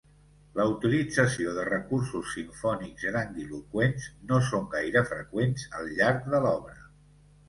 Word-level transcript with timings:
La 0.59 0.63
utilització 0.69 1.51
de 1.57 1.65
recursos 1.67 2.31
simfònics 2.37 3.05
grandiloqüents 3.09 4.07
no 4.31 4.39
són 4.47 4.65
gaire 4.71 5.05
freqüents 5.11 5.67
al 5.81 5.93
llarg 5.99 6.25
de 6.33 6.41
l'obra. 6.47 6.75